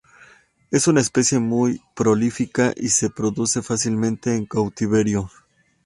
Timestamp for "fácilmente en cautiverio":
3.61-5.29